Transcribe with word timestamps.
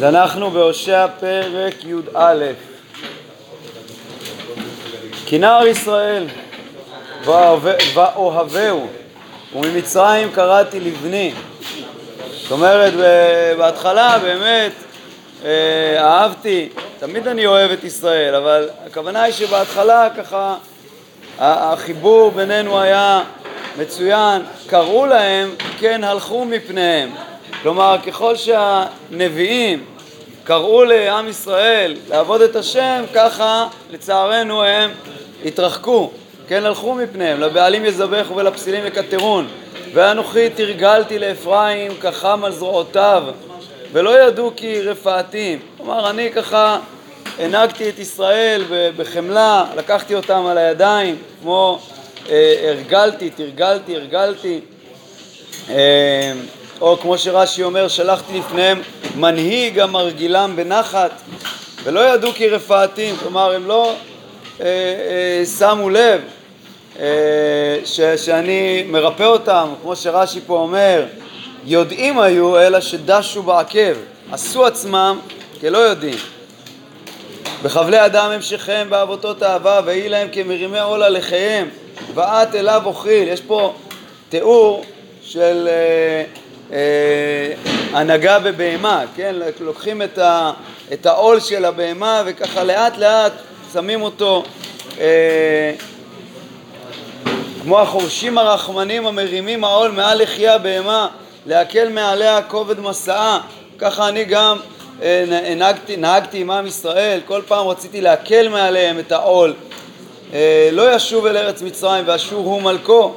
אז 0.00 0.04
אנחנו 0.04 0.50
בהושע 0.50 1.06
פרק 1.20 1.84
י"א. 1.84 2.44
כי 5.26 5.38
נער 5.38 5.66
ישראל 5.66 6.26
ואוהבהו 7.24 8.88
וממצרים 9.54 10.32
קראתי 10.32 10.80
לבני. 10.80 11.32
זאת 12.32 12.50
אומרת, 12.50 12.92
בהתחלה 13.58 14.18
באמת 14.18 14.72
אה, 15.44 15.96
אהבתי, 15.98 16.68
תמיד 16.98 17.28
אני 17.28 17.46
אוהב 17.46 17.70
את 17.70 17.84
ישראל, 17.84 18.34
אבל 18.34 18.68
הכוונה 18.86 19.22
היא 19.22 19.32
שבהתחלה 19.32 20.08
ככה 20.16 20.56
החיבור 21.38 22.30
בינינו 22.30 22.80
היה 22.80 23.22
מצוין, 23.78 24.42
קראו 24.66 25.06
להם, 25.06 25.54
כן 25.78 26.04
הלכו 26.04 26.44
מפניהם. 26.44 27.10
כלומר, 27.62 27.96
ככל 28.06 28.34
שהנביאים 28.36 29.84
קראו 30.44 30.84
לעם 30.84 31.28
ישראל 31.28 31.96
לעבוד 32.08 32.40
את 32.40 32.56
השם, 32.56 33.04
ככה 33.14 33.66
לצערנו 33.90 34.62
הם 34.62 34.90
התרחקו, 35.44 36.10
כן 36.48 36.64
הלכו 36.64 36.94
מפניהם, 36.94 37.40
לבעלים 37.40 37.84
יזבחו 37.84 38.36
ולפסילים 38.36 38.86
יקטרון. 38.86 39.48
ואנוכי 39.92 40.50
תרגלתי 40.50 41.18
לאפרים 41.18 41.92
כחם 42.00 42.44
על 42.44 42.52
זרועותיו, 42.52 43.24
ולא 43.92 44.26
ידעו 44.26 44.52
כי 44.56 44.82
רפאתים. 44.82 45.58
כלומר, 45.76 46.10
אני 46.10 46.30
ככה 46.32 46.78
הנהגתי 47.38 47.88
את 47.88 47.98
ישראל 47.98 48.64
בחמלה, 48.96 49.64
לקחתי 49.76 50.14
אותם 50.14 50.46
על 50.46 50.58
הידיים, 50.58 51.16
כמו 51.42 51.78
אה, 52.28 52.54
הרגלתי, 52.68 53.30
תרגלתי, 53.30 53.96
הרגלתי. 53.96 54.60
אה, 55.68 56.32
או 56.80 56.98
כמו 57.00 57.18
שרש"י 57.18 57.62
אומר, 57.62 57.88
שלחתי 57.88 58.38
לפניהם 58.38 58.82
מנהיג 59.16 59.78
המרגילם 59.78 60.52
בנחת, 60.56 61.10
ולא 61.84 62.00
ידעו 62.00 62.32
כי 62.32 62.48
רפאתים, 62.48 63.16
כלומר 63.16 63.54
הם 63.54 63.66
לא 63.66 63.94
אה, 64.60 64.66
אה, 64.66 65.46
שמו 65.58 65.90
לב 65.90 66.20
אה, 66.98 67.06
ש, 67.84 68.00
שאני 68.00 68.84
מרפא 68.88 69.22
אותם, 69.22 69.68
כמו 69.82 69.96
שרש"י 69.96 70.40
פה 70.46 70.54
אומר, 70.54 71.04
יודעים 71.66 72.18
היו 72.18 72.60
אלא 72.60 72.80
שדשו 72.80 73.42
בעקב, 73.42 73.94
עשו 74.32 74.66
עצמם 74.66 75.18
כלא 75.60 75.78
יודעים. 75.78 76.18
בחבלי 77.62 78.06
אדם 78.06 78.30
המשכם 78.30 78.86
בעבותות 78.90 79.42
אהבה 79.42 79.80
ויהי 79.84 80.08
להם 80.08 80.28
כמרימי 80.32 80.80
עול 80.80 81.02
עליכיהם 81.02 81.68
ואת 82.14 82.54
אליו 82.54 82.82
אוכיל. 82.84 83.28
יש 83.28 83.40
פה 83.40 83.74
תיאור 84.28 84.84
של 85.22 85.68
אה, 85.70 86.39
הנהגה 87.92 88.38
בבהמה, 88.38 89.04
כן? 89.16 89.34
לוקחים 89.60 90.02
את, 90.02 90.18
ה, 90.18 90.52
את 90.92 91.06
העול 91.06 91.40
של 91.40 91.64
הבהמה 91.64 92.22
וככה 92.26 92.64
לאט 92.64 92.98
לאט 92.98 93.32
שמים 93.72 94.02
אותו 94.02 94.44
אה, 95.00 95.72
כמו 97.62 97.80
החורשים 97.80 98.38
הרחמנים 98.38 99.06
המרימים 99.06 99.64
העול 99.64 99.90
מעל 99.90 100.22
לחיי 100.22 100.48
הבהמה 100.48 101.08
להקל 101.46 101.88
מעליה 101.88 102.42
כובד 102.42 102.80
מסעה. 102.80 103.40
ככה 103.78 104.08
אני 104.08 104.24
גם 104.24 104.56
אה, 105.02 105.54
נהגתי, 105.56 105.96
נהגתי 105.96 106.40
עם 106.40 106.50
עם 106.50 106.66
ישראל, 106.66 107.20
כל 107.26 107.42
פעם 107.46 107.66
רציתי 107.66 108.00
להקל 108.00 108.48
מעליהם 108.48 108.98
את 108.98 109.12
העול. 109.12 109.54
אה, 110.34 110.68
לא 110.72 110.94
ישוב 110.94 111.26
אל 111.26 111.36
ארץ 111.36 111.62
מצרים 111.62 112.04
ואשור 112.06 112.44
הוא 112.44 112.62
מלכו. 112.62 113.14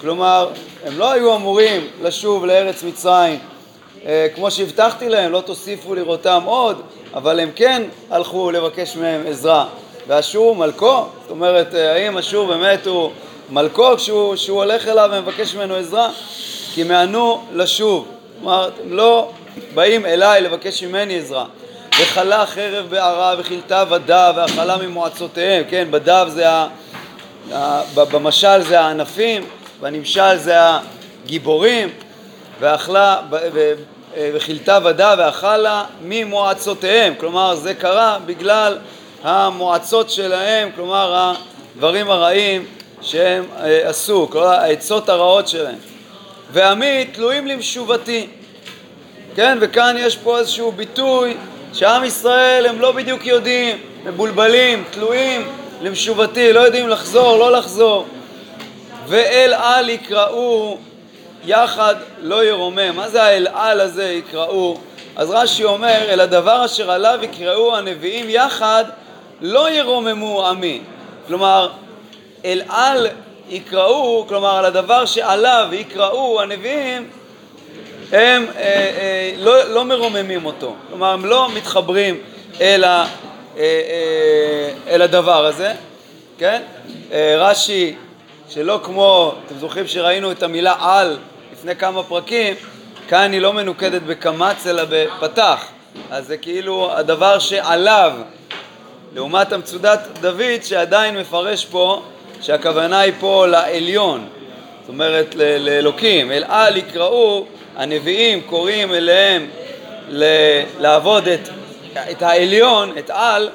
כלומר 0.00 0.50
הם 0.84 0.98
לא 0.98 1.12
היו 1.12 1.36
אמורים 1.36 1.86
לשוב 2.02 2.46
לארץ 2.46 2.82
מצרים 2.82 3.38
אה, 4.06 4.26
כמו 4.34 4.50
שהבטחתי 4.50 5.08
להם, 5.08 5.32
לא 5.32 5.40
תוסיפו 5.40 5.94
לראותם 5.94 6.42
עוד, 6.44 6.82
אבל 7.14 7.40
הם 7.40 7.50
כן 7.56 7.82
הלכו 8.10 8.50
לבקש 8.50 8.96
מהם 8.96 9.22
עזרה. 9.26 9.66
ואשור 10.06 10.56
מלכו, 10.56 11.04
זאת 11.22 11.30
אומרת, 11.30 11.74
אה, 11.74 11.92
האם 11.92 12.18
אשור 12.18 12.46
באמת 12.46 12.86
הוא 12.86 13.10
מלכו 13.50 13.96
כשהוא 13.96 14.36
הולך 14.48 14.88
אליו 14.88 15.10
ומבקש 15.12 15.54
ממנו 15.54 15.74
עזרה? 15.74 16.10
כי 16.74 16.82
מענו 16.82 17.42
לשוב. 17.52 18.06
כלומר, 18.40 18.70
הם 18.82 18.92
לא 18.92 19.30
באים 19.74 20.06
אליי 20.06 20.40
לבקש 20.40 20.82
ממני 20.82 21.18
עזרה. 21.18 21.44
וכלה 22.02 22.46
חרב 22.46 22.86
בערה 22.90 23.34
וכילתה 23.38 23.84
ודב 23.90 24.32
ואכלה 24.36 24.76
ממועצותיהם, 24.76 25.64
כן, 25.70 25.88
בדב 25.90 26.26
זה 26.28 26.50
ה... 26.50 26.68
במשל 27.94 28.62
זה 28.62 28.80
הענפים, 28.80 29.44
בנמשל 29.80 30.36
זה 30.36 30.54
הגיבורים, 31.24 31.88
ואכלה, 32.60 33.20
וכילתה 34.34 34.78
ודה 34.84 35.14
ואכלה 35.18 35.84
ממועצותיהם, 36.02 37.14
כלומר 37.14 37.54
זה 37.54 37.74
קרה 37.74 38.18
בגלל 38.26 38.78
המועצות 39.22 40.10
שלהם, 40.10 40.68
כלומר 40.76 41.32
הדברים 41.76 42.10
הרעים 42.10 42.64
שהם 43.02 43.44
אה, 43.60 43.88
עשו, 43.88 44.28
כלומר 44.30 44.46
העצות 44.46 45.08
הרעות 45.08 45.48
שלהם. 45.48 45.78
ועמי 46.52 47.04
תלויים 47.12 47.46
למשובתי, 47.46 48.26
כן, 49.34 49.58
וכאן 49.60 49.96
יש 49.98 50.16
פה 50.16 50.38
איזשהו 50.38 50.72
ביטוי 50.72 51.36
שעם 51.72 52.04
ישראל 52.04 52.66
הם 52.66 52.80
לא 52.80 52.92
בדיוק 52.92 53.26
יודעים, 53.26 53.76
מבולבלים, 54.04 54.84
תלויים 54.90 55.48
למשובתי, 55.82 56.52
לא 56.52 56.60
יודעים 56.60 56.88
לחזור, 56.88 57.36
לא 57.38 57.52
לחזור. 57.52 58.06
ואל 59.10 59.54
על 59.58 59.88
יקראו 59.88 60.78
יחד 61.44 61.94
לא 62.20 62.44
ירומם. 62.44 62.96
מה 62.96 63.08
זה 63.08 63.22
האל 63.22 63.46
על 63.54 63.80
הזה 63.80 64.10
יקראו? 64.10 64.76
אז 65.16 65.30
רש"י 65.30 65.64
אומר, 65.64 65.98
אל 66.08 66.20
הדבר 66.20 66.64
אשר 66.64 66.90
עליו 66.90 67.18
יקראו 67.22 67.76
הנביאים 67.76 68.26
יחד 68.28 68.84
לא 69.40 69.70
ירוממו 69.70 70.46
עמי. 70.46 70.80
כלומר, 71.26 71.70
אל 72.44 72.62
על 72.68 73.06
יקראו, 73.48 74.24
כלומר 74.28 74.56
על 74.56 74.64
הדבר 74.64 75.06
שעליו 75.06 75.68
יקראו 75.72 76.40
הנביאים, 76.40 77.10
הם 78.12 78.46
אה, 78.56 78.62
אה, 78.62 79.32
לא, 79.38 79.64
לא 79.64 79.84
מרוממים 79.84 80.46
אותו. 80.46 80.74
כלומר, 80.88 81.12
הם 81.12 81.24
לא 81.24 81.48
מתחברים 81.54 82.20
אל, 82.60 82.84
ה, 82.84 82.88
אה, 82.98 83.06
אה, 83.58 84.94
אל 84.94 85.02
הדבר 85.02 85.46
הזה, 85.46 85.72
כן? 86.38 86.62
אה, 87.12 87.34
רש"י 87.38 87.94
שלא 88.50 88.80
כמו, 88.82 89.34
אתם 89.46 89.58
זוכרים 89.58 89.86
שראינו 89.86 90.32
את 90.32 90.42
המילה 90.42 90.74
על 90.80 91.18
לפני 91.52 91.76
כמה 91.76 92.02
פרקים, 92.02 92.54
כאן 93.08 93.32
היא 93.32 93.40
לא 93.40 93.52
מנוקדת 93.52 94.02
בקמץ 94.02 94.66
אלא 94.66 94.82
בפתח, 94.90 95.66
אז 96.10 96.26
זה 96.26 96.36
כאילו 96.36 96.92
הדבר 96.92 97.38
שעליו, 97.38 98.12
לעומת 99.14 99.52
המצודת 99.52 100.00
דוד 100.20 100.62
שעדיין 100.62 101.18
מפרש 101.18 101.64
פה 101.64 102.02
שהכוונה 102.40 103.00
היא 103.00 103.12
פה 103.20 103.46
לעליון, 103.46 104.26
זאת 104.80 104.88
אומרת 104.88 105.34
לאלוקים, 105.34 106.32
אל 106.32 106.44
על 106.48 106.76
יקראו, 106.76 107.46
הנביאים 107.76 108.40
קוראים 108.40 108.94
אליהם 108.94 109.46
ל- 110.08 110.62
לעבוד 110.80 111.28
את, 111.28 111.48
את 112.10 112.22
העליון, 112.22 112.92
את 112.98 113.10
על, 113.14 113.48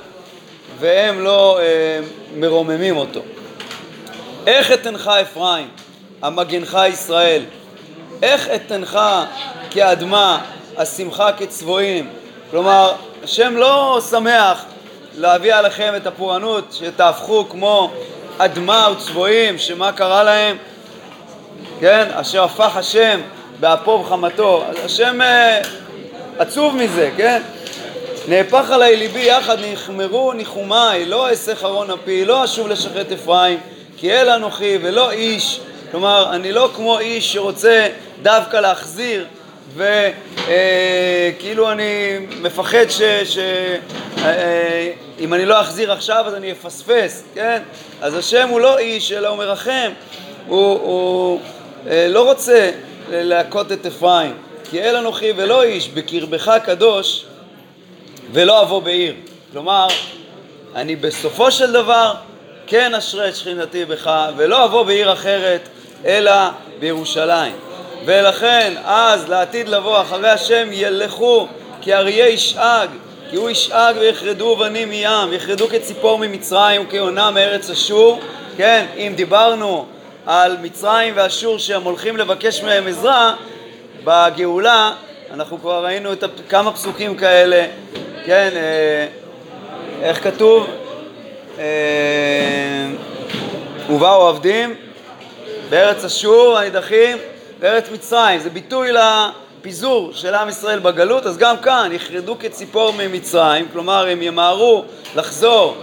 והם 0.80 1.24
לא 1.24 1.60
אה, 1.60 2.00
מרוממים 2.36 2.98
אותו. 2.98 3.22
איך 4.48 4.72
אתנך 4.72 5.12
אפרים, 5.22 5.68
המגנך 6.22 6.78
ישראל, 6.88 7.42
איך 8.24 8.50
אתנך 8.56 9.00
כאדמה, 9.70 10.42
השמחה 10.78 11.32
כצבועים. 11.32 12.10
כלומר, 12.52 12.94
השם 13.24 13.58
לא 13.58 14.02
שמח 14.10 14.66
להביא 15.18 15.54
עליכם 15.54 15.94
את 15.96 16.08
הפורענות, 16.08 16.78
שתהפכו 16.80 17.46
כמו 17.50 17.92
אדמה 18.38 18.88
וצבועים, 18.92 19.58
שמה 19.58 19.92
קרה 19.92 20.24
להם? 20.24 20.58
כן, 21.80 22.08
אשר 22.14 22.44
הפך 22.44 22.78
השם 22.78 23.22
באפו 23.60 23.92
וחמתו. 23.92 24.64
השם 24.86 25.22
אה, 25.22 25.62
עצוב 26.40 26.76
מזה, 26.76 27.12
כן? 27.18 27.42
נהפך 28.28 28.72
עלי 28.72 28.96
ליבי 28.96 29.24
יחד 29.26 29.58
נחמרו 29.72 30.34
ניחומיי, 30.34 31.06
לא 31.06 31.30
אעשה 31.30 31.56
חרון 31.56 31.92
אפי, 31.92 32.26
לא 32.26 32.46
אשוב 32.46 32.68
לשחט 32.68 33.12
אפרים. 33.12 33.60
כי 33.98 34.12
אל 34.12 34.30
אנוכי 34.30 34.78
ולא 34.82 35.12
איש, 35.12 35.60
כלומר 35.92 36.30
אני 36.36 36.52
לא 36.52 36.70
כמו 36.76 37.00
איש 37.00 37.34
שרוצה 37.34 37.88
דווקא 38.22 38.58
להחזיר 38.58 39.26
וכאילו 39.76 41.68
אה, 41.68 41.72
אני 41.72 42.18
מפחד 42.42 42.86
שאם 42.90 43.44
אה, 44.24 44.92
אה, 45.20 45.36
אני 45.36 45.46
לא 45.46 45.62
אחזיר 45.62 45.92
עכשיו 45.92 46.24
אז 46.28 46.34
אני 46.34 46.52
אפספס, 46.52 47.24
כן? 47.34 47.62
אז 48.02 48.16
השם 48.16 48.50
הוא 48.50 48.60
לא 48.60 48.78
איש 48.78 49.12
אלא 49.12 49.28
הוא 49.28 49.38
מרחם, 49.38 49.92
הוא, 50.48 50.80
הוא 50.80 51.40
אה, 51.90 52.08
לא 52.10 52.24
רוצה 52.24 52.72
להכות 53.10 53.72
את 53.72 53.86
אפרים. 53.86 54.34
כי 54.70 54.82
אל 54.82 54.96
אנוכי 54.96 55.32
ולא 55.36 55.64
איש 55.64 55.90
בקרבך 55.90 56.52
קדוש 56.66 57.26
ולא 58.32 58.62
אבוא 58.62 58.82
בעיר. 58.82 59.14
כלומר 59.52 59.88
אני 60.76 60.96
בסופו 60.96 61.52
של 61.52 61.72
דבר 61.72 62.14
כן 62.68 62.96
אשרה 62.96 63.30
את 63.30 63.36
שכינתי 63.36 63.86
בך, 63.86 64.12
ולא 64.38 64.66
אבוא 64.66 64.84
בעיר 64.84 65.14
אחרת, 65.14 65.70
אלא 66.06 66.32
בירושלים. 66.80 67.56
ולכן, 68.06 68.74
אז 68.86 69.30
לעתיד 69.30 69.70
לבוא 69.70 70.02
אחרי 70.02 70.30
השם 70.30 70.68
ילכו 70.72 71.48
כי 71.82 71.94
אריה 71.94 72.30
ישאג, 72.30 72.90
כי 73.30 73.36
הוא 73.36 73.50
ישאג 73.50 73.96
ויחרדו 74.00 74.56
בנים 74.56 74.90
מים, 74.90 75.34
יחרדו 75.34 75.68
כציפור 75.68 76.18
ממצרים 76.18 76.86
וכיונה 76.88 77.32
מארץ 77.32 77.70
אשור. 77.70 78.20
כן, 78.58 78.86
אם 78.98 79.14
דיברנו 79.16 79.86
על 80.26 80.58
מצרים 80.62 81.14
ואשור 81.18 81.58
שהם 81.60 81.84
הולכים 81.84 82.18
לבקש 82.18 82.64
מהם 82.64 82.88
עזרה 82.88 83.36
בגאולה, 84.04 84.92
אנחנו 85.34 85.60
כבר 85.62 85.86
ראינו 85.86 86.14
את 86.14 86.24
כמה 86.50 86.72
פסוקים 86.72 87.18
כאלה, 87.18 87.66
כן, 88.26 88.50
אה, 88.56 89.08
איך 90.02 90.24
כתוב? 90.24 90.68
אה, 91.60 92.88
ובאו 93.90 94.28
עבדים 94.28 94.76
בארץ 95.70 96.04
אשור 96.04 96.58
הנידחים 96.58 97.18
בארץ 97.60 97.90
מצרים, 97.92 98.40
זה 98.40 98.50
ביטוי 98.50 98.90
לפיזור 98.92 100.12
של 100.14 100.36
עם 100.36 100.50
ישראל 100.50 100.80
בגלות, 100.80 101.26
אז 101.26 101.38
גם 101.38 101.58
כאן 101.58 101.90
יחרדו 101.94 102.36
כציפור 102.40 102.94
ממצרים, 102.98 103.68
כלומר 103.74 104.08
הם 104.08 104.22
ימהרו 104.22 104.86
לחזור 105.16 105.78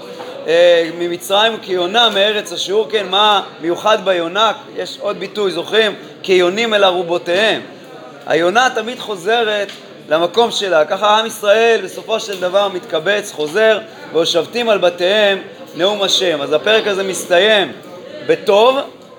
אה, 0.46 0.90
ממצרים 0.98 1.52
כיונה 1.62 2.08
מארץ 2.08 2.52
אשור, 2.52 2.88
כן, 2.90 3.06
מה 3.10 3.42
מיוחד 3.60 4.04
ביונה? 4.04 4.52
יש 4.76 4.98
עוד 5.00 5.20
ביטוי, 5.20 5.50
זוכרים? 5.50 5.94
כיונים 6.22 6.74
אל 6.74 6.84
ארובותיהם. 6.84 7.60
היונה 8.26 8.68
תמיד 8.74 8.98
חוזרת 8.98 9.68
למקום 10.08 10.50
שלה, 10.50 10.84
ככה 10.84 11.18
עם 11.18 11.26
ישראל 11.26 11.80
בסופו 11.84 12.20
של 12.20 12.40
דבר 12.40 12.68
מתקבץ, 12.68 13.32
חוזר, 13.32 13.78
והושבתים 14.12 14.68
על 14.68 14.78
בתיהם 14.78 15.38
נאום 15.74 16.02
השם. 16.02 16.42
אז 16.42 16.52
הפרק 16.52 16.86
הזה 16.86 17.02
מסתיים 17.02 17.72
בטוב, 18.26 18.78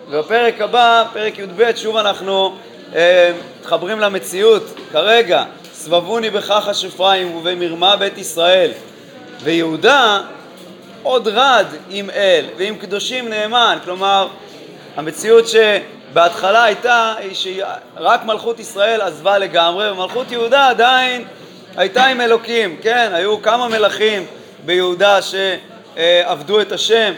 ובפרק 0.09 0.61
הבא, 0.61 1.03
פרק 1.13 1.39
י"ב, 1.39 1.71
שוב 1.75 1.97
אנחנו 1.97 2.55
אה, 2.95 3.31
מתחברים 3.59 3.99
למציאות 3.99 4.63
כרגע, 4.91 5.43
סבבוני 5.73 6.29
בכחש 6.29 6.85
אפרים 6.85 7.35
ובמרמה 7.35 7.95
בית 7.95 8.17
ישראל. 8.17 8.71
ויהודה 9.43 10.21
עוד 11.03 11.27
רד 11.27 11.65
עם 11.89 12.09
אל 12.09 12.45
ועם 12.57 12.75
קדושים 12.75 13.29
נאמן, 13.29 13.77
כלומר 13.83 14.27
המציאות 14.95 15.45
שבהתחלה 15.47 16.63
הייתה 16.63 17.13
שרק 17.33 18.25
מלכות 18.25 18.59
ישראל 18.59 19.01
עזבה 19.01 19.37
לגמרי 19.37 19.91
ומלכות 19.91 20.31
יהודה 20.31 20.69
עדיין 20.69 21.25
הייתה 21.77 22.05
עם 22.05 22.21
אלוקים, 22.21 22.77
כן, 22.81 23.11
היו 23.13 23.41
כמה 23.41 23.67
מלכים 23.67 24.25
ביהודה 24.65 25.19
שעבדו 25.95 26.61
את 26.61 26.71
השם 26.71 27.13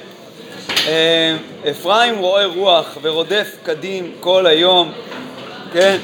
אה, 0.87 1.35
אפרים 1.71 2.17
רואה 2.17 2.45
רוח 2.45 2.97
ורודף 3.01 3.55
קדים 3.63 4.11
כל 4.19 4.45
היום, 4.45 4.91
כן? 5.73 5.97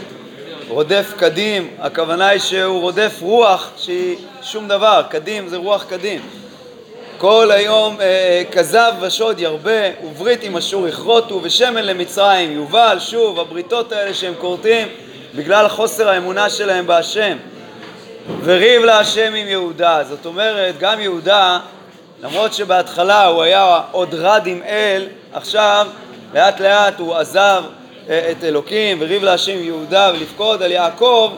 רודף 0.67 1.13
קדים, 1.17 1.67
הכוונה 1.79 2.27
היא 2.27 2.39
שהוא 2.39 2.81
רודף 2.81 3.17
רוח 3.21 3.71
שהיא 3.77 4.15
שום 4.41 4.67
דבר, 4.67 5.03
קדים 5.09 5.47
זה 5.47 5.57
רוח 5.57 5.83
קדים. 5.83 6.21
כל 7.17 7.51
היום 7.51 8.01
אה, 8.01 8.43
כזב 8.51 8.93
ושוד 9.01 9.39
ירבה, 9.39 10.03
וברית 10.03 10.43
עם 10.43 10.57
אשור 10.57 10.87
יכרותו, 10.87 11.39
ושמן 11.43 11.83
למצרים 11.83 12.51
יובל, 12.51 12.97
שוב, 12.99 13.39
הבריתות 13.39 13.91
האלה 13.91 14.13
שהם 14.13 14.33
כורתים 14.37 14.87
בגלל 15.35 15.67
חוסר 15.67 16.09
האמונה 16.09 16.49
שלהם 16.49 16.87
בהשם. 16.87 17.37
וריב 18.43 18.81
להשם 18.81 19.33
עם 19.35 19.47
יהודה, 19.47 20.03
זאת 20.09 20.25
אומרת, 20.25 20.79
גם 20.79 20.99
יהודה 20.99 21.59
למרות 22.23 22.53
שבהתחלה 22.53 23.25
הוא 23.25 23.43
היה 23.43 23.79
עוד 23.91 24.13
רד 24.13 24.41
עם 24.45 24.63
אל, 24.63 25.07
עכשיו 25.33 25.87
לאט 26.33 26.59
לאט 26.59 26.99
הוא 26.99 27.15
עזב 27.15 27.63
אה, 28.09 28.31
את 28.31 28.43
אלוקים 28.43 28.97
וריב 29.01 29.23
להשם 29.23 29.63
יהודה 29.63 30.11
ולפקוד 30.13 30.63
על 30.63 30.71
יעקב 30.71 31.31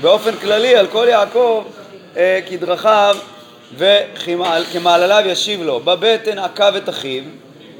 באופן 0.00 0.36
כללי 0.36 0.76
על 0.76 0.86
כל 0.86 1.06
יעקב 1.08 1.64
אה, 2.16 2.40
כדרכיו 2.48 3.16
וכמעלליו 3.76 5.22
ישיב 5.26 5.62
לו 5.62 5.80
בבטן 5.80 6.38
עקב 6.38 6.74
את 6.76 6.88
אחיו 6.88 7.22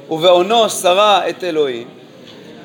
ובעונו 0.09 0.69
שרה 0.69 1.29
את 1.29 1.43
אלוהים 1.43 1.87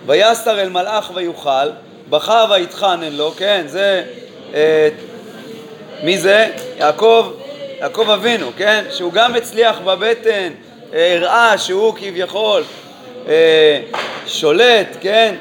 ויסר 0.06 0.60
אל 0.60 0.68
מלאך 0.68 1.10
ויוכל 1.14 1.70
בכה 2.10 2.46
ויתחנן 2.50 3.12
לו 3.12 3.32
כן 3.36 3.64
זה 3.66 4.04
אה, 4.54 4.88
מי 6.02 6.18
זה? 6.18 6.48
יעקב 6.78 7.32
יעקב 7.82 8.10
אבינו, 8.10 8.50
כן? 8.56 8.84
שהוא 8.90 9.12
גם 9.12 9.34
הצליח 9.34 9.78
בבטן, 9.78 10.48
אה, 10.94 11.14
הראה 11.16 11.58
שהוא 11.58 11.94
כביכול 11.94 12.62
אה, 13.28 13.80
שולט, 14.26 14.96
כן? 15.00 15.34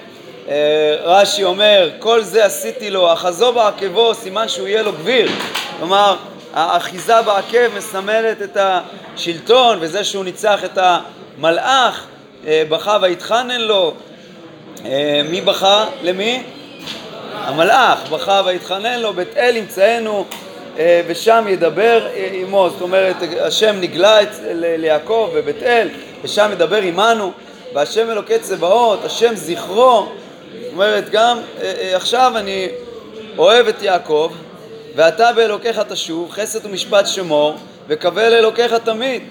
אה, 0.49 0.95
רש"י 1.03 1.43
אומר, 1.43 1.89
כל 1.99 2.21
זה 2.23 2.45
עשיתי 2.45 2.89
לו, 2.89 3.13
אחזו 3.13 3.53
בעקבו, 3.53 4.13
סימן 4.13 4.47
שהוא 4.47 4.67
יהיה 4.67 4.81
לו 4.81 4.93
גביר. 4.93 5.29
כלומר, 5.79 6.15
האחיזה 6.53 7.21
בעקב 7.21 7.77
מסמלת 7.77 8.41
את 8.41 8.57
השלטון, 8.59 9.77
וזה 9.81 10.03
שהוא 10.03 10.23
ניצח 10.23 10.63
את 10.63 10.77
המלאך, 10.81 12.05
בכה 12.45 12.97
ויתחנן 13.01 13.61
לו. 13.61 13.93
מי 15.29 15.41
בכה? 15.41 15.85
למי? 16.03 16.43
המלאך 17.33 18.09
בכה 18.09 18.41
ויתחנן 18.45 18.99
לו, 18.99 19.13
בית 19.13 19.37
אל 19.37 19.55
ימצאנו 19.55 20.25
ושם 21.07 21.45
ידבר 21.49 22.07
עמו, 22.31 22.69
זאת 22.69 22.81
אומרת 22.81 23.15
השם 23.39 23.75
נגלה 23.81 24.17
ליעקב 24.53 25.31
בבית 25.35 25.63
אל 25.63 25.89
ושם 26.23 26.49
ידבר 26.51 26.81
עמנו 26.81 27.31
והשם 27.73 28.09
אלוקי 28.09 28.39
צבאות, 28.39 29.05
השם 29.05 29.35
זכרו, 29.35 30.07
זאת 30.61 30.73
אומרת 30.73 31.09
גם 31.09 31.37
אה, 31.61 31.73
אה, 31.81 31.95
עכשיו 31.95 32.33
אני 32.35 32.67
אוהב 33.37 33.67
את 33.67 33.83
יעקב 33.83 34.31
ואתה 34.95 35.31
באלוקיך 35.35 35.79
תשוב, 35.79 36.31
חסד 36.31 36.65
ומשפט 36.65 37.07
שמור 37.07 37.55
וקבל 37.87 38.33
אלוקיך 38.33 38.73
תמיד. 38.73 39.23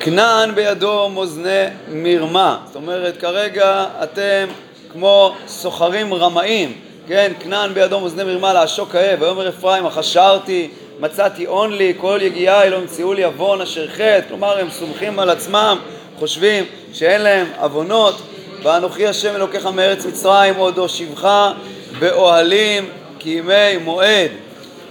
כנען 0.00 0.54
בידו 0.54 1.08
מאזני 1.08 1.64
מרמה, 1.88 2.58
זאת 2.66 2.76
אומרת 2.76 3.16
כרגע 3.16 3.86
אתם 4.02 4.46
כמו 4.92 5.34
סוחרים 5.46 6.14
רמאים 6.14 6.72
כן, 7.08 7.32
כנען 7.40 7.74
בידו 7.74 8.00
מאזני 8.00 8.24
מרמה 8.24 8.52
לעשוק 8.52 8.94
האב, 8.94 9.22
ויאמר 9.22 9.48
אפרים, 9.48 9.86
החשרתי, 9.86 10.68
מצאתי 11.00 11.46
און 11.46 11.72
לי, 11.72 11.94
כל 11.96 12.18
יגיעי 12.22 12.70
לא 12.70 12.76
ימצאו 12.76 13.12
לי 13.12 13.24
עוון 13.24 13.60
אשר 13.60 13.88
חטא, 13.88 14.20
כלומר 14.28 14.58
הם 14.58 14.70
סומכים 14.70 15.18
על 15.18 15.30
עצמם, 15.30 15.78
חושבים 16.18 16.64
שאין 16.92 17.22
להם 17.22 17.46
עוונות, 17.60 18.22
ואנוכי 18.62 19.06
השם 19.06 19.34
אלוקיך 19.34 19.66
מארץ 19.66 20.06
מצרים 20.06 20.56
עוד 20.56 20.78
הושיבך 20.78 21.52
באוהלים 21.98 22.88
כימי 23.18 23.76
מועד. 23.84 24.30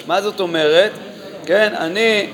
מה 0.07 0.21
זאת 0.21 0.39
אומרת? 0.39 0.91
כן, 1.45 1.73
אני, 1.77 2.27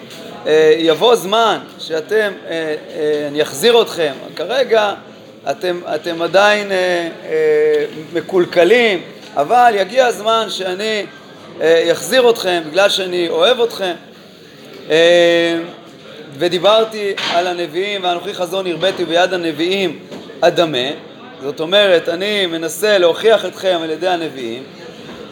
אה, 0.47 0.75
יבוא 0.77 1.15
זמן 1.15 1.59
שאתם, 1.79 2.31
אה, 2.47 2.75
אה, 2.95 3.27
אני 3.27 3.41
אחזיר 3.41 3.81
אתכם, 3.81 4.13
כרגע 4.35 4.93
אתם, 5.49 5.79
אתם 5.95 6.21
עדיין 6.21 6.71
אה, 6.71 6.77
אה, 6.77 7.85
מקולקלים 8.13 9.01
אבל 9.37 9.71
יגיע 9.75 10.05
הזמן 10.05 10.45
שאני 10.49 11.05
אחזיר 11.91 12.25
אה, 12.25 12.29
אתכם 12.29 12.61
בגלל 12.67 12.89
שאני 12.89 13.29
אוהב 13.29 13.61
אתכם. 13.61 13.93
אה, 14.89 15.59
ודיברתי 16.37 17.13
על 17.33 17.47
הנביאים 17.47 18.03
ואנוכי 18.03 18.33
חזון 18.33 18.67
הרביתי 18.67 19.05
ביד 19.05 19.33
הנביאים 19.33 19.99
אדמה. 20.41 20.87
זאת 21.41 21.59
אומרת 21.59 22.09
אני 22.09 22.45
מנסה 22.45 22.97
להוכיח 22.97 23.45
אתכם 23.45 23.79
על 23.83 23.89
ידי 23.89 24.07
הנביאים. 24.07 24.63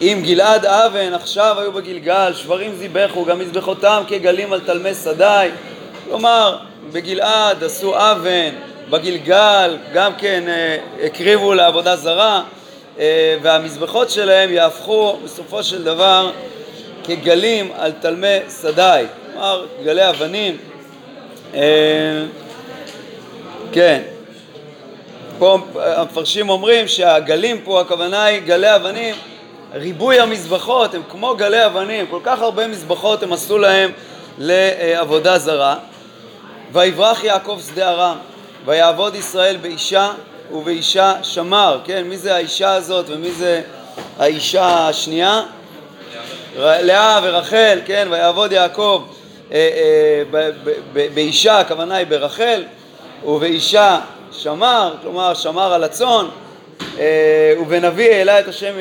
אם 0.00 0.22
גלעד 0.24 0.66
אבן 0.66 1.14
עכשיו 1.14 1.56
היו 1.60 1.72
בגלגל 1.72 2.32
שברים 2.34 2.74
זיבחו 2.76 3.24
גם 3.24 3.38
מזבחותם 3.38 4.02
כגלים 4.08 4.52
על 4.52 4.60
תלמי 4.60 4.94
שדי. 4.94 5.48
כלומר 6.04 6.56
בגלעד 6.92 7.64
עשו 7.64 7.94
אבן 8.12 8.50
בגלגל 8.90 9.76
גם 9.92 10.12
כן 10.18 10.44
אה, 10.48 10.76
הקריבו 11.06 11.54
לעבודה 11.54 11.96
זרה 11.96 12.42
והמזבחות 13.42 14.10
שלהם 14.10 14.52
יהפכו 14.52 15.16
בסופו 15.24 15.62
של 15.62 15.84
דבר 15.84 16.30
כגלים 17.04 17.70
על 17.78 17.92
תלמי 17.92 18.36
סדאי, 18.48 19.06
כלומר 19.32 19.66
גלי 19.84 20.08
אבנים. 20.08 20.56
אה, 21.54 21.60
כן, 23.72 24.02
פה 25.38 25.58
המפרשים 25.74 26.48
אומרים 26.48 26.88
שהגלים 26.88 27.60
פה, 27.64 27.80
הכוונה 27.80 28.24
היא 28.24 28.40
גלי 28.40 28.76
אבנים, 28.76 29.14
ריבוי 29.74 30.20
המזבחות 30.20 30.94
הם 30.94 31.02
כמו 31.08 31.34
גלי 31.36 31.66
אבנים, 31.66 32.06
כל 32.06 32.20
כך 32.22 32.40
הרבה 32.42 32.66
מזבחות 32.66 33.22
הם 33.22 33.32
עשו 33.32 33.58
להם 33.58 33.90
לעבודה 34.38 35.38
זרה. 35.38 35.76
ויברח 36.72 37.24
יעקב 37.24 37.60
שדה 37.66 37.90
ארם, 37.90 38.16
ויעבוד 38.64 39.14
ישראל 39.14 39.56
באישה 39.56 40.12
ובאישה 40.52 41.14
שמר, 41.22 41.80
כן? 41.84 42.02
מי 42.02 42.16
זה 42.16 42.34
האישה 42.34 42.72
הזאת 42.72 43.06
ומי 43.08 43.32
זה 43.32 43.62
האישה 44.18 44.88
השנייה? 44.88 45.42
לאה 46.58 47.20
ורחל, 47.22 47.78
כן? 47.86 48.08
ויעבוד 48.10 48.52
יעקב 48.52 49.02
אה, 49.52 49.68
אה, 50.34 50.52
באישה, 51.14 51.60
הכוונה 51.60 51.96
היא 51.96 52.06
ברחל, 52.06 52.64
ובאישה 53.24 54.00
שמר, 54.32 54.94
כלומר 55.02 55.34
שמר 55.34 55.72
על 55.72 55.84
הצאן, 55.84 56.26
אה, 56.98 57.54
ובנביא 57.60 58.10
העלה 58.10 58.40
את 58.40 58.48
השם 58.48 58.72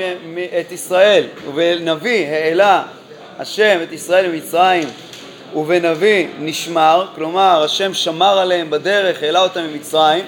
את 0.59 0.71
ישראל, 0.71 1.23
ובנביא 1.47 2.27
העלה 2.27 2.83
השם 3.39 3.79
את 3.83 3.91
ישראל 3.91 4.27
ממצרים 4.27 4.87
ובנביא 5.55 6.27
נשמר, 6.39 7.05
כלומר 7.15 7.63
השם 7.63 7.93
שמר 7.93 8.39
עליהם 8.39 8.69
בדרך, 8.69 9.23
העלה 9.23 9.41
אותם 9.41 9.63
ממצרים, 9.63 10.25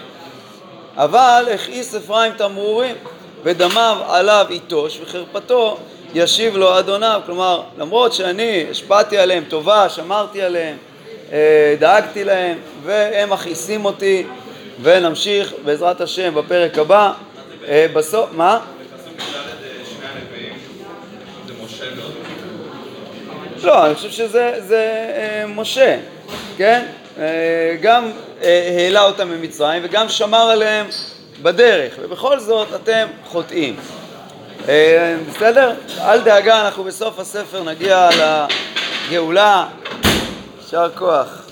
אבל 0.97 1.45
הכעיס 1.53 1.95
אפרים 1.95 2.33
תמרורים 2.33 2.95
ודמיו 3.43 3.97
עליו 4.07 4.45
יטוש 4.49 4.99
וחרפתו 5.03 5.77
ישיב 6.13 6.57
לו 6.57 6.79
אדוניו, 6.79 7.21
כלומר 7.25 7.61
למרות 7.77 8.13
שאני 8.13 8.65
השפעתי 8.71 9.17
עליהם 9.17 9.43
טובה, 9.49 9.89
שמרתי 9.89 10.41
עליהם, 10.41 10.77
אה, 11.31 11.75
דאגתי 11.79 12.23
להם 12.23 12.57
והם 12.83 13.29
מכעיסים 13.29 13.85
אותי 13.85 14.25
ונמשיך 14.81 15.53
בעזרת 15.65 16.01
השם 16.01 16.35
בפרק 16.35 16.77
הבא 16.77 17.13
אה, 17.67 17.85
בסוף, 17.93 18.29
מה? 18.31 18.59
לא, 23.63 23.85
אני 23.85 23.95
חושב 23.95 24.09
שזה 24.09 24.53
זה, 24.67 25.05
אה, 25.15 25.47
משה, 25.47 25.97
כן? 26.57 26.85
אה, 27.19 27.75
גם 27.81 28.12
אה, 28.43 28.77
העלה 28.77 29.03
אותם 29.03 29.29
ממצרים 29.29 29.81
וגם 29.86 30.09
שמר 30.09 30.50
עליהם 30.50 30.86
בדרך, 31.41 31.93
ובכל 32.01 32.39
זאת 32.39 32.67
אתם 32.75 33.07
חוטאים. 33.25 33.75
אה, 34.69 35.15
בסדר? 35.29 35.74
אל 36.00 36.21
דאגה, 36.21 36.65
אנחנו 36.65 36.83
בסוף 36.83 37.19
הספר 37.19 37.63
נגיע 37.63 38.09
לגאולה. 39.09 39.67
יישר 40.62 40.89
כוח. 40.95 41.46